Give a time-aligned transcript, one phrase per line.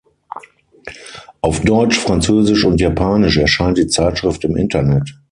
[1.41, 5.19] Auf Deutsch, Französisch und Japanisch erscheint die Zeitschrift im Internet.